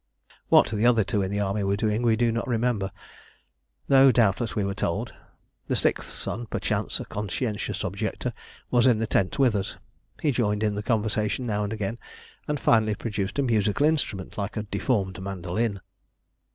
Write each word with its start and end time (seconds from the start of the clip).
What 0.49 0.67
the 0.71 0.87
other 0.87 1.03
two 1.03 1.21
in 1.21 1.29
the 1.29 1.41
Army 1.41 1.63
were 1.63 1.75
doing 1.75 2.01
we 2.01 2.15
do 2.15 2.31
not 2.31 2.47
remember, 2.47 2.89
though 3.87 4.11
doubtless 4.11 4.55
we 4.55 4.63
were 4.65 4.73
told. 4.73 5.13
The 5.67 5.75
sixth 5.75 6.09
son, 6.09 6.47
perchance 6.47 6.99
a 6.99 7.05
conscientious 7.05 7.83
objector, 7.83 8.33
was 8.71 8.87
in 8.87 8.97
the 8.97 9.05
tent 9.05 9.37
with 9.37 9.55
us. 9.55 9.77
He 10.19 10.31
joined 10.31 10.63
in 10.63 10.73
the 10.73 10.81
conversation 10.81 11.45
now 11.45 11.63
and 11.63 11.71
again, 11.71 11.99
and 12.47 12.59
finally 12.59 12.95
produced 12.95 13.37
a 13.37 13.43
musical 13.43 13.85
instrument 13.85 14.39
like 14.39 14.57
a 14.57 14.63
deformed 14.63 15.21
mandolin. 15.21 15.81